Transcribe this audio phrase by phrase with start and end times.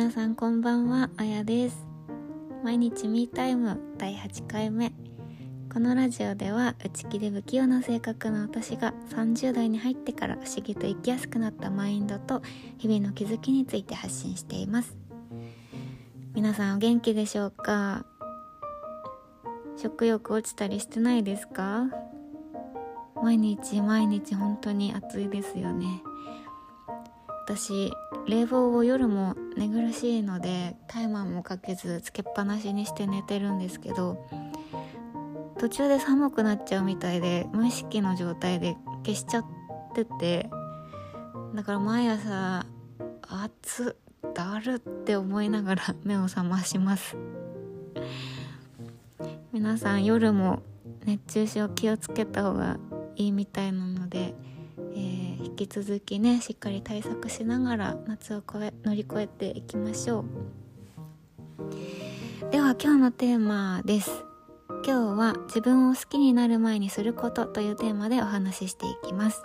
[0.00, 1.76] 皆さんこんばんはあやです。
[2.64, 4.94] 毎日ミータイム第8回目
[5.70, 12.40] このラジオでは内気で不器用な性格の私が30代に入ってから不思議と生きやすくなったマインドと
[12.78, 14.96] 日々の気づきについて発信しています。
[16.32, 18.06] 皆さんお元気でしょうか？
[19.76, 21.88] 食欲落ちたりしてないですか？
[23.22, 26.02] 毎日毎日本当に暑いですよね。
[27.44, 27.92] 私
[28.26, 34.26] 冷房を夜も寝苦しいのでタイマーもかけずつけっぱなしにして寝てるんですけど
[35.58, 39.44] 途中で寒くなっちゃうみたいで無意識の状態で消しちゃっ
[39.94, 40.50] てて
[41.54, 42.64] だから毎朝
[43.22, 43.96] 暑
[44.34, 47.16] だるって思いながら 目を覚まします。
[49.52, 50.62] 皆さん夜も
[51.04, 52.78] 熱中症気をつけた方が
[53.16, 54.34] いいみたいなので
[54.94, 60.24] え引き続きねしっかり対策しながら夏を越え乗り越えていきましょう。
[62.50, 64.24] では今日のテーマです。
[64.86, 69.42] 今日は自分を好きになる前にすることというテーマでお話ししていきます、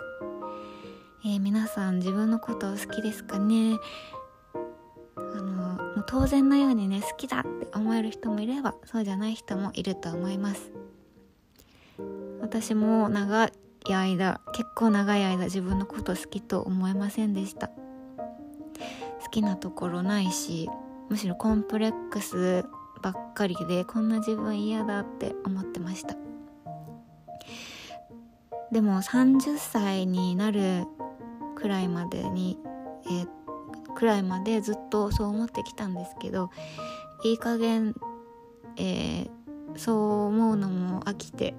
[1.26, 3.76] えー、皆さん自分のことを好きですかね？
[5.14, 10.72] あのもう当然のようにね好きだって思える人もいればそうじゃない人もいると思います。
[12.40, 13.50] 私も長
[13.88, 17.70] い間結構長い間自分のこと好きと思えませんでした。
[19.22, 20.70] 好きなところないし
[21.08, 22.64] むしろコンプレックス
[23.02, 26.16] ばっかりでこんな自分嫌だって思ってました。
[28.72, 30.84] でも30歳になる
[31.54, 32.58] くらいまでに、
[33.06, 36.50] えー、くらいまでずっとそう思ってきたんですけど
[37.24, 37.94] いい加減、
[38.76, 39.28] えー、
[39.76, 41.54] そう思うのも飽きて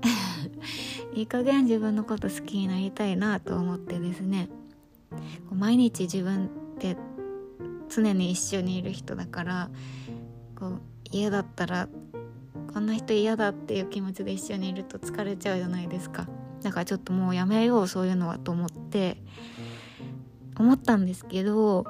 [1.17, 4.49] いい加減自分のこと好きになりたいなと思ってですね。
[5.51, 6.95] 毎日自分って
[7.89, 9.71] 常に一緒にいる人だから
[10.55, 11.89] こう嫌だったら
[12.71, 16.27] こんな人嫌だっていう気持ちで一緒にいると疲れちゃうじゃないですか。
[16.61, 19.17] だからちょっともうやめようそういうのはと思って
[20.55, 21.83] 思ったんですけど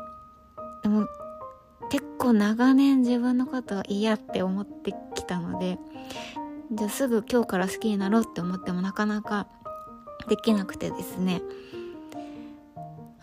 [0.84, 1.06] でも
[1.92, 5.80] 結構長年自分のことは嫌って思ってきたので
[6.72, 9.48] じゃあすぐ今日から好きになろうって思ってもなかなか
[10.28, 11.42] できなくてですね。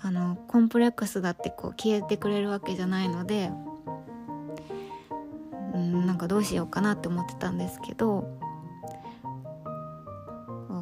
[0.05, 3.51] あのコンプレックスだってこう消えてくれるわけじゃないので
[5.73, 8.29] うんなんかどうしようかなって思ってたんですけど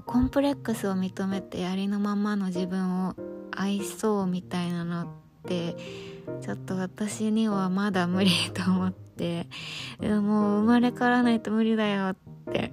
[0.06, 3.14] コンプレックスを認めてありのままの自分を
[3.52, 5.06] 愛そうみたいなのっ
[5.46, 5.76] て
[6.40, 9.46] ちょっと私にはまだ無理と思って
[10.00, 12.16] もう生まれ変わらないと無理だよっ
[12.52, 12.72] て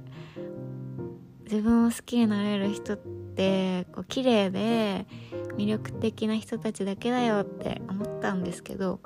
[1.44, 5.08] 自分を好きになれる人ってこう綺麗で
[5.58, 9.00] 魅力的な人たちだけだよって思ったんですけど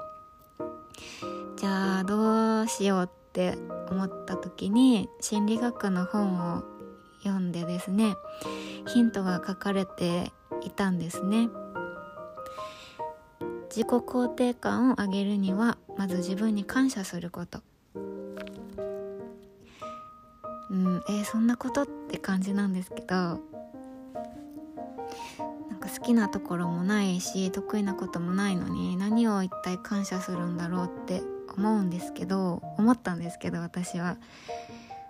[1.56, 3.58] じゃあどうしようって
[3.90, 6.64] 思った時に心理学の本を
[7.24, 8.16] 読んでですね
[8.88, 10.32] ヒントが書かれて
[10.62, 11.50] いたんですね。
[13.76, 17.62] 自己肯定感を上げるにはまず自分に感謝すること
[20.74, 23.40] うんえー、そんなことって感じなんですけどなん
[25.80, 31.22] か好きなところもないし得意なこともないのに何を一体感謝するんだろうって
[31.56, 34.18] 思うんですけど思ったんですけど私は。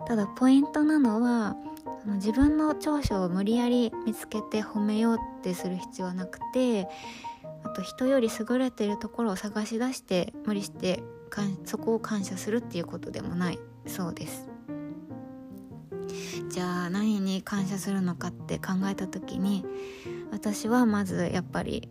[0.06, 1.56] ただポイントなのは
[2.16, 6.90] 自分の長所を無理やり見つけて褒めようってする必要はなくて
[7.63, 11.02] あと人より優れてるところを探し出して無理して
[11.63, 14.53] そこを感謝するっていうことでもないそうです。
[16.53, 19.66] じゃあ何に感謝するのかって考えた時に
[20.31, 21.90] 私はまずやっぱり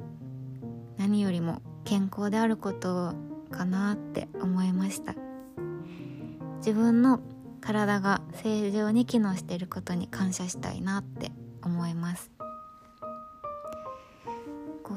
[0.98, 3.12] 何よりも健康であること
[3.50, 5.16] かなって思いました。
[6.58, 7.18] 自分の
[7.60, 11.32] 体が正常に機能していることに感謝したいなって
[11.64, 12.30] 思います。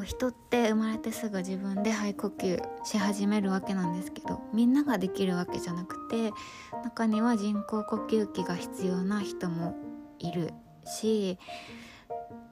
[0.05, 6.31] 人って生まれてすぐ自分で肺呼吸し始めるわけなんですけどみんなができるわけじゃなくて
[6.83, 9.75] 中には人工呼吸器が必要な人も
[10.19, 10.53] いる
[10.85, 11.37] し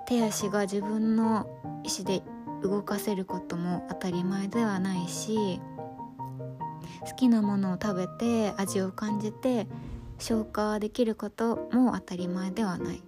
[0.08, 1.48] 手足が自分の
[1.84, 2.24] 意思で
[2.62, 5.62] 動かせることも当たり前ではないし
[7.02, 9.68] 好きなものを食べて味を感じて
[10.18, 13.04] 消化できることも当たり前ではない。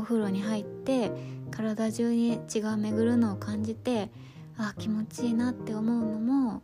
[0.00, 1.12] お風呂に入って
[1.50, 4.10] 体中に血が巡るのを感じて
[4.56, 6.62] あ気持ちいいなって思うのも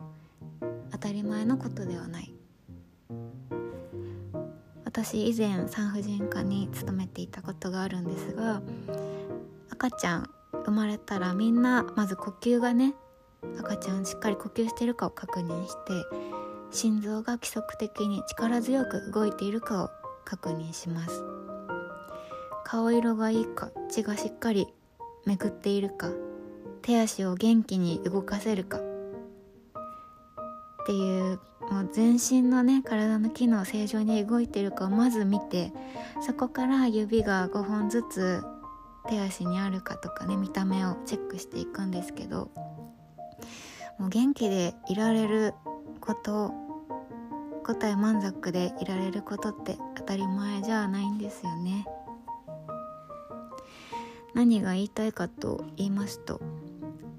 [0.91, 2.33] 当たり前のことではない。
[4.83, 8.63] 私以前産婦人科に勤めていたことがあるんですが
[9.69, 10.29] 赤ちゃん
[10.65, 12.95] 生まれたらみんなまず呼吸がね
[13.59, 15.93] 赤ちゃんしっかり呼吸してるかを確認して
[16.71, 19.89] 心臓が規則的に力強く動いているかを
[20.25, 21.23] 確認します。
[22.69, 24.67] 顔色がいいか血がしっかり
[25.25, 26.09] 巡っているか
[26.81, 28.81] 手足を元気に動かせるかっ
[30.85, 31.39] ていう
[31.71, 35.71] もう全身のね体の機能正常に動いてるかをまず見て
[36.19, 38.43] そこから指が5本ずつ
[39.07, 42.51] 手足にあるかとかね見た目をチェックしていくんですけど
[43.97, 45.53] もう元気でいられる
[46.01, 46.51] こと
[47.63, 51.85] 答え満足でいられることって当たり前じゃないんですよね。
[54.37, 56.39] 何が言いたいかと言いますと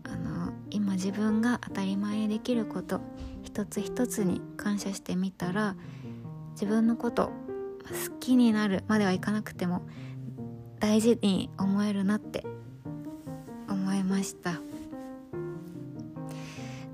[0.05, 3.00] あの今自分が当たり前にできること
[3.43, 5.75] 一つ一つに感謝してみたら
[6.53, 7.32] 自分のこと
[7.88, 9.82] 好きになるまではいかなくても
[10.79, 12.47] 大事に思えるなって
[13.69, 14.61] 思いました。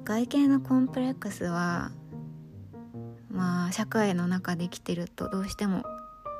[0.04, 1.90] 外見のコンプレックスは
[3.30, 5.82] まあ社会の中で生きてるとどうしても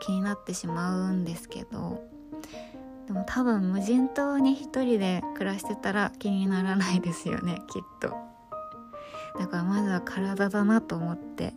[0.00, 2.13] 気になってしまうんですけど
[3.06, 8.14] でも多分無人島に一人で暮らしてたら気にならないですよねきっと。
[9.38, 11.54] だからまずは体だなと思って。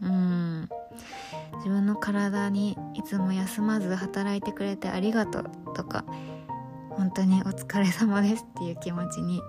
[0.00, 0.68] うん。
[1.56, 5.44] 自分の体にいつも休まず働いてくれてありがとう
[5.74, 6.04] とか
[6.90, 9.42] 本当にお疲れ様ですっていう気持ちに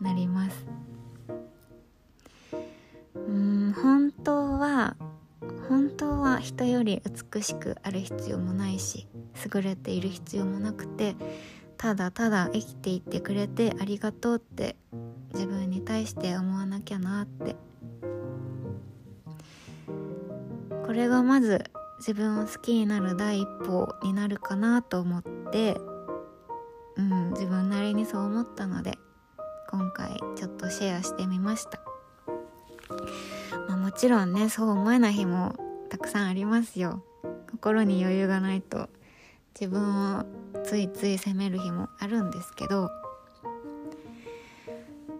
[0.00, 0.66] なります。
[3.14, 4.96] うん本当は
[5.68, 7.02] 本当は人より
[7.32, 9.06] 美しくある必要もないし
[9.44, 11.16] 優れている必要もなくて
[11.76, 14.76] ただただ生きていってくれてありがとうって
[15.32, 17.56] 自分に対して思わなきゃなって。
[20.90, 21.62] これがまず
[21.98, 25.22] 自分を好きになる第一歩になるかなと思っ
[25.52, 25.80] て
[26.96, 28.98] うん自分なりにそう思ったので
[29.70, 31.80] 今回ちょっとシェアしてみました、
[33.68, 35.54] まあ、もちろんねそう思えない日も
[35.90, 37.04] たくさんありますよ。
[37.52, 38.88] 心に余裕がないと
[39.58, 40.24] 自分を
[40.64, 42.90] ついつい責める日もあるんですけど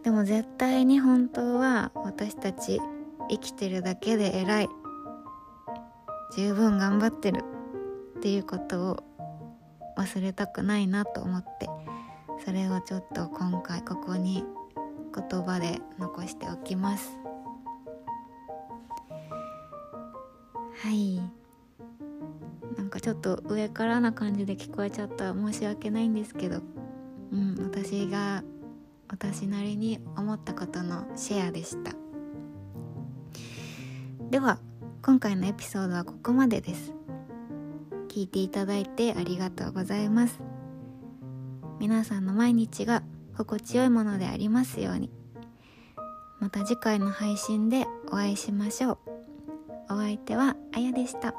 [0.03, 2.81] でも絶対に本当は私たち
[3.29, 4.69] 生きてるだけで偉い
[6.37, 7.43] 十分頑張ってる
[8.19, 9.05] っていうことを
[9.99, 11.69] 忘れたくないなと思って
[12.45, 14.45] それをちょっと今回ここに
[15.15, 17.19] 言葉で残しておきます。
[20.83, 21.40] はい。
[23.11, 25.35] ちょっと上からな感じで聞こえちゃった。
[25.35, 26.61] 申し訳ないんですけど。
[27.33, 28.45] うん私が
[29.09, 31.91] 私なりに思ったことのシェアでした。
[34.31, 34.61] では
[35.03, 36.93] 今回のエピソードはここまでです。
[38.07, 40.39] 聞いていただいてありがとうございます。
[41.81, 43.03] 皆さんの毎日が
[43.37, 45.11] 心地よいものでありますように。
[46.39, 48.99] また次回の配信でお会いしましょう。
[49.95, 51.35] お相手はあやでした。